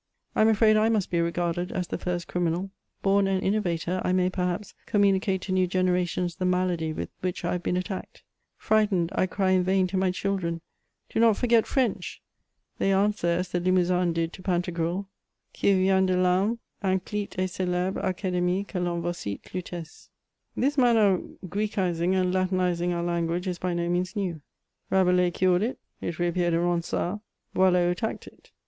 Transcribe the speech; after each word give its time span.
I 0.35 0.41
am 0.41 0.47
afraid 0.47 0.77
I 0.77 0.89
must 0.89 1.11
be 1.11 1.19
regarded 1.21 1.71
as 1.71 1.87
the 1.89 1.97
first 1.99 2.27
criminal: 2.27 2.71
born 3.03 3.27
an 3.27 3.43
innovator, 3.43 4.01
I 4.03 4.13
may, 4.13 4.31
perhaps, 4.31 4.73
communicate 4.87 5.41
to 5.41 5.51
new 5.51 5.67
generations 5.67 6.37
the 6.37 6.43
malady 6.45 6.91
with 6.91 7.09
which 7.19 7.45
I 7.45 7.51
have 7.51 7.61
been 7.61 7.77
attacked. 7.77 8.23
Frightened, 8.57 9.11
I 9.13 9.27
cry 9.27 9.51
in 9.51 9.61
vain 9.61 9.85
to 9.85 9.97
my 9.97 10.09
children:" 10.09 10.61
Do 11.11 11.19
not 11.19 11.37
forget 11.37 11.67
French!" 11.67 12.19
They 12.79 12.91
answer 12.91 13.27
as 13.27 13.49
the 13.49 13.59
Limousin 13.59 14.11
did 14.11 14.33
to 14.33 14.41
Pantagruel," 14.41 15.05
QuUls 15.53 15.77
viennent 15.85 16.07
de 16.07 16.15
falme, 16.15 16.57
inclyte 16.83 17.35
et 17.37 17.45
c^lhbre 17.45 18.01
acad^mie 18.03 18.67
que 18.67 18.81
Von 18.81 19.03
vocite 19.03 19.43
Lutece,*^ 19.53 20.09
This 20.57 20.79
manner 20.79 21.13
of 21.13 21.21
Grecising 21.45 22.15
and 22.19 22.33
Latinising 22.33 22.91
our 22.91 23.03
language 23.03 23.45
is 23.47 23.59
by 23.59 23.75
no 23.75 23.87
means 23.87 24.15
new. 24.15 24.41
Rabelais 24.89 25.29
cured 25.29 25.61
it, 25.61 25.77
it 26.01 26.17
reappeared 26.17 26.55
in 26.55 26.59
Ronsard; 26.61 27.19
Boileau 27.53 27.91
attacked 27.91 28.25
it. 28.25 28.49